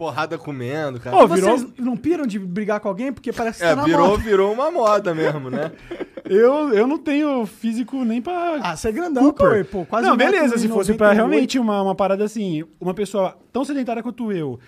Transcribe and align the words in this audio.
porrada 0.00 0.38
comendo, 0.38 0.98
cara. 0.98 1.14
Ô, 1.14 1.28
Vocês 1.28 1.60
virou- 1.60 1.72
não 1.78 1.94
piram 1.94 2.26
de 2.26 2.38
brigar 2.38 2.80
com 2.80 2.88
alguém? 2.88 3.12
Porque 3.12 3.30
parece 3.34 3.58
que 3.58 3.66
é, 3.66 3.68
tá 3.68 3.76
na 3.76 3.84
virou, 3.84 4.08
moda. 4.08 4.22
virou 4.22 4.50
uma 4.50 4.70
moda 4.70 5.14
mesmo, 5.14 5.50
né? 5.50 5.70
Eu, 6.24 6.72
eu 6.72 6.86
não 6.86 6.96
tenho 6.96 7.44
físico 7.44 8.04
nem 8.04 8.22
pra. 8.22 8.60
Ah, 8.62 8.76
você 8.76 8.88
é 8.88 8.92
grandão, 8.92 9.24
Cooper. 9.24 9.64
Pô. 9.64 9.84
Quase 9.84 10.06
não, 10.06 10.16
beleza, 10.16 10.56
se 10.58 10.68
fosse 10.68 10.94
pra 10.94 11.08
98. 11.08 11.14
realmente 11.16 11.58
uma, 11.58 11.82
uma 11.82 11.94
parada 11.94 12.22
assim, 12.24 12.62
uma 12.80 12.94
pessoa 12.94 13.36
tão 13.52 13.64
sedentária 13.64 14.00
quanto 14.00 14.30
eu, 14.30 14.60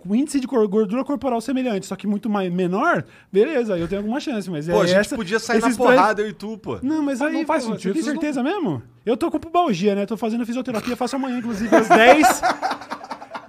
com 0.00 0.16
índice 0.16 0.40
de 0.40 0.46
gordura 0.48 1.04
corporal 1.04 1.40
semelhante, 1.40 1.86
só 1.86 1.94
que 1.94 2.06
muito 2.08 2.28
mais, 2.28 2.52
menor, 2.52 3.04
beleza, 3.32 3.78
eu 3.78 3.86
tenho 3.86 4.00
alguma 4.00 4.18
chance, 4.18 4.50
mas 4.50 4.66
Pô, 4.66 4.80
é 4.80 4.80
a 4.82 4.86
gente 4.86 4.96
essa, 4.98 5.16
podia 5.16 5.38
sair 5.38 5.60
na 5.60 5.70
porrada, 5.70 6.22
eu 6.22 6.28
e 6.28 6.32
tu, 6.32 6.58
pô. 6.58 6.78
Não, 6.82 7.02
mas 7.02 7.20
Ah, 7.22 7.26
aí 7.26 7.34
não 7.34 7.46
faz 7.46 7.64
pô, 7.64 7.72
sentido, 7.72 7.94
Você 7.94 8.02
tem 8.02 8.12
certeza 8.12 8.42
mesmo? 8.42 8.82
Eu 9.04 9.16
tô 9.16 9.30
com 9.30 9.38
pubalgia, 9.38 9.94
né? 9.94 10.06
Tô 10.06 10.16
fazendo 10.16 10.44
fisioterapia, 10.44 10.96
faço 10.96 11.14
amanhã, 11.14 11.38
inclusive, 11.38 11.74
às 11.74 11.88
10. 11.88 12.42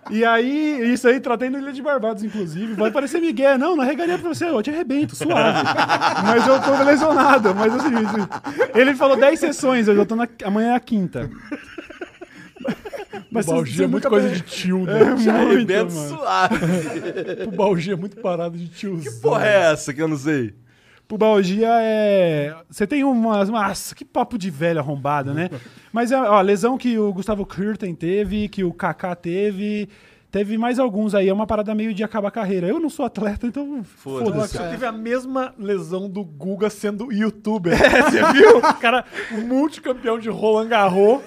E 0.10 0.24
aí, 0.24 0.94
isso 0.94 1.08
aí, 1.08 1.20
tratei 1.20 1.50
no 1.50 1.58
Ilha 1.60 1.72
de 1.74 1.82
Barbados, 1.82 2.24
inclusive. 2.24 2.74
Vai 2.76 2.92
parecer 2.92 3.20
Miguel. 3.20 3.58
Não, 3.58 3.76
não 3.76 3.84
arregaria 3.84 4.18
pra 4.18 4.30
você, 4.34 4.46
eu 4.46 4.62
te 4.64 4.70
arrebento, 4.70 5.16
suave. 5.16 5.60
mas 6.24 6.48
eu 6.48 6.62
tô 6.62 6.84
lesionado. 6.84 7.54
Mas 7.56 7.74
assim, 7.76 7.94
ele 8.74 8.96
falou 8.96 9.18
10 9.18 9.40
sessões, 9.40 9.88
eu 9.88 9.96
já 9.96 10.06
tô 10.06 10.16
na. 10.16 10.28
Amanhã 10.46 10.74
é 10.74 10.76
a 10.76 10.80
quinta. 10.80 11.30
Mas 13.30 13.46
Pubalgia 13.46 13.84
é 13.84 13.88
muito 13.88 14.04
nunca 14.06 14.10
coisa 14.10 14.30
de 14.30 14.42
tio, 14.42 14.86
É 14.90 14.94
né? 15.04 15.18
Já 15.18 15.34
muito, 15.34 15.52
arrebento 15.54 15.94
mano. 15.94 16.10
suave. 16.18 16.58
Pubalgia 17.46 17.94
é 17.94 17.96
muito 17.96 18.18
parada 18.18 18.58
de 18.58 18.68
tiozão. 18.68 19.04
Que 19.14 19.20
porra 19.20 19.46
é 19.46 19.72
essa 19.72 19.94
que 19.94 20.02
eu 20.02 20.08
não 20.08 20.18
sei? 20.18 20.54
Pubalgia 21.08 21.70
é. 21.82 22.54
Você 22.70 22.86
tem 22.86 23.04
umas. 23.04 23.50
Nossa, 23.50 23.96
que 23.96 24.04
papo 24.04 24.38
de 24.38 24.50
velho 24.50 24.80
arrombado, 24.80 25.34
né? 25.34 25.50
Mas 25.94 26.12
é, 26.12 26.20
ó, 26.20 26.42
lesão 26.42 26.78
que 26.78 27.00
o 27.00 27.14
Gustavo 27.14 27.46
Kirten 27.46 27.96
teve, 27.96 28.50
que 28.50 28.64
o 28.64 28.74
Kaká 28.74 29.16
teve. 29.16 29.88
Teve 30.30 30.58
mais 30.58 30.78
alguns 30.78 31.16
aí, 31.16 31.30
é 31.30 31.34
uma 31.34 31.48
parada 31.48 31.74
meio 31.74 31.94
de 31.94 32.04
acabar 32.04 32.28
a 32.28 32.32
carreira. 32.32 32.68
Eu 32.68 32.82
não 32.82 32.90
sou 32.90 33.06
atleta, 33.06 33.48
então 33.48 33.82
Foda-se. 33.84 34.32
foda-se. 34.32 34.58
Você 34.58 34.70
teve 34.70 34.86
a 34.86 34.92
mesma 34.92 35.54
lesão 35.58 36.10
do 36.10 36.22
Guga 36.22 36.70
sendo 36.70 37.12
youtuber. 37.14 37.74
você 37.80 38.34
viu? 38.34 38.58
O 38.58 38.62
cara, 38.76 39.06
o 39.32 39.42
multicampeão 39.42 40.20
de 40.20 40.30
Roland 40.30 40.68
Garros. 40.68 41.22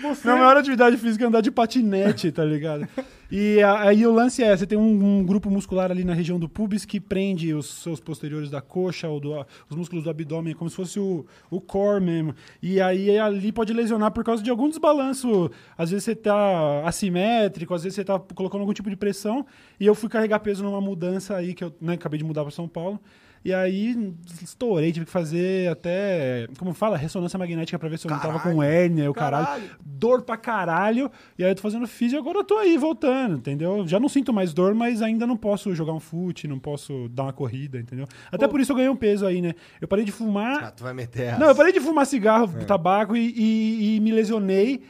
Você... 0.00 0.26
Minha 0.26 0.40
maior 0.40 0.56
atividade 0.56 0.96
física 0.96 1.24
é 1.24 1.28
andar 1.28 1.42
de 1.42 1.50
patinete, 1.50 2.32
tá 2.32 2.44
ligado? 2.44 2.88
E 3.30 3.62
aí 3.62 4.06
o 4.06 4.12
lance 4.12 4.42
é, 4.42 4.56
você 4.56 4.66
tem 4.66 4.78
um, 4.78 5.18
um 5.18 5.22
grupo 5.24 5.50
muscular 5.50 5.90
ali 5.90 6.02
na 6.02 6.14
região 6.14 6.38
do 6.38 6.48
pubis 6.48 6.84
que 6.86 6.98
prende 6.98 7.52
os 7.52 7.66
seus 7.82 8.00
posteriores 8.00 8.48
da 8.48 8.60
coxa, 8.62 9.06
ou 9.08 9.20
do- 9.20 9.46
os 9.68 9.76
músculos 9.76 10.04
do 10.04 10.10
abdômen, 10.10 10.54
como 10.54 10.70
se 10.70 10.76
fosse 10.76 10.98
o, 10.98 11.26
o 11.50 11.60
core 11.60 12.00
mesmo. 12.02 12.34
E 12.62 12.80
aí 12.80 13.18
ali 13.18 13.52
pode 13.52 13.72
lesionar 13.74 14.12
por 14.12 14.24
causa 14.24 14.42
de 14.42 14.48
algum 14.50 14.68
desbalanço. 14.68 15.50
Às 15.76 15.90
vezes 15.90 16.04
você 16.04 16.14
tá 16.16 16.82
assimétrico, 16.86 17.74
às 17.74 17.82
vezes 17.82 17.96
você 17.96 18.04
tá 18.04 18.18
colocando 18.18 18.60
algum 18.62 18.72
tipo 18.72 18.88
de 18.88 18.96
pressão. 18.96 19.44
E 19.78 19.84
eu 19.86 19.94
fui 19.94 20.08
carregar 20.08 20.40
peso 20.40 20.62
numa 20.64 20.80
mudança 20.80 21.36
aí, 21.36 21.52
que 21.52 21.64
eu 21.64 21.72
né, 21.80 21.94
acabei 21.94 22.18
de 22.18 22.24
mudar 22.24 22.42
para 22.42 22.50
São 22.50 22.66
Paulo. 22.66 22.98
E 23.44 23.54
aí 23.54 24.12
estourei, 24.42 24.90
tive 24.90 25.06
que 25.06 25.12
fazer 25.12 25.70
até, 25.70 26.48
como 26.58 26.74
fala, 26.74 26.96
ressonância 26.96 27.38
magnética 27.38 27.78
pra 27.78 27.88
ver 27.88 27.96
se 27.96 28.04
eu 28.06 28.10
não 28.10 28.18
tava 28.18 28.40
com 28.40 28.60
hérnia, 28.60 29.08
o 29.08 29.14
caralho. 29.14 29.46
Caralho. 29.46 29.70
Dor 29.80 30.22
pra 30.22 30.36
caralho. 30.36 31.10
E 31.38 31.44
aí 31.44 31.50
eu 31.50 31.54
tô 31.54 31.62
fazendo 31.62 31.86
físio 31.86 32.16
e 32.16 32.18
agora 32.18 32.38
eu 32.38 32.44
tô 32.44 32.58
aí 32.58 32.76
voltando, 32.76 33.17
entendeu? 33.26 33.86
Já 33.86 33.98
não 34.00 34.08
sinto 34.08 34.32
mais 34.32 34.52
dor, 34.52 34.74
mas 34.74 35.00
ainda 35.02 35.26
não 35.26 35.36
posso 35.36 35.74
jogar 35.74 35.92
um 35.92 36.00
fute, 36.00 36.46
não 36.48 36.58
posso 36.58 37.08
dar 37.10 37.24
uma 37.24 37.32
corrida, 37.32 37.78
entendeu? 37.78 38.06
Até 38.30 38.46
por 38.48 38.60
isso 38.60 38.72
eu 38.72 38.76
ganhei 38.76 38.90
um 38.90 38.96
peso 38.96 39.26
aí, 39.26 39.40
né? 39.42 39.54
Eu 39.80 39.88
parei 39.88 40.04
de 40.04 40.12
fumar. 40.12 40.64
Ah, 40.64 40.70
tu 40.70 40.82
vai 40.84 40.92
meter 40.94 41.28
essa. 41.28 41.38
Não, 41.38 41.48
eu 41.48 41.54
parei 41.54 41.72
de 41.72 41.80
fumar 41.80 42.06
cigarro, 42.06 42.48
tabaco 42.66 43.16
e, 43.16 43.32
e- 43.36 43.96
e 43.96 44.00
me 44.00 44.10
lesionei. 44.12 44.82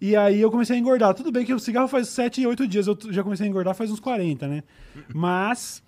E 0.00 0.14
aí 0.14 0.40
eu 0.40 0.50
comecei 0.50 0.76
a 0.76 0.78
engordar. 0.78 1.14
Tudo 1.14 1.32
bem 1.32 1.44
que 1.44 1.54
o 1.54 1.58
cigarro 1.58 1.88
faz 1.88 2.08
7, 2.08 2.46
8 2.46 2.68
dias, 2.68 2.86
eu 2.86 2.98
já 3.10 3.22
comecei 3.22 3.46
a 3.46 3.48
engordar 3.48 3.74
faz 3.74 3.90
uns 3.90 3.98
40, 4.00 4.46
né? 4.46 4.62
Mas, 5.14 5.82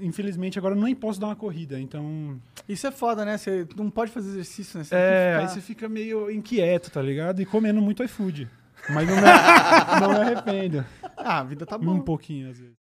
infelizmente, 0.00 0.58
agora 0.58 0.74
eu 0.74 0.80
nem 0.80 0.94
posso 0.94 1.20
dar 1.20 1.26
uma 1.26 1.36
corrida. 1.36 1.78
Então. 1.78 2.40
Isso 2.68 2.86
é 2.86 2.90
foda, 2.90 3.24
né? 3.24 3.36
Você 3.36 3.66
não 3.76 3.90
pode 3.90 4.10
fazer 4.10 4.30
exercício, 4.30 4.78
né? 4.78 4.84
Você 4.84 4.94
É, 4.94 4.98
que 4.98 5.04
aí 5.04 5.40
ficar- 5.48 5.48
você 5.54 5.60
fica 5.60 5.88
meio 5.88 6.30
inquieto, 6.30 6.90
tá 6.90 7.02
ligado? 7.02 7.42
E 7.42 7.44
comendo 7.44 7.80
muito 7.82 8.02
iFood. 8.02 8.48
Mas 8.88 9.06
não 9.08 9.16
me, 9.16 9.22
não 10.00 10.08
me 10.12 10.16
arrependo. 10.32 10.84
Ah, 11.24 11.38
a 11.40 11.44
vida 11.44 11.64
tá 11.66 11.78
Um 11.78 11.84
boa. 11.84 12.04
pouquinho, 12.04 12.50
às 12.50 12.58
vezes. 12.58 12.81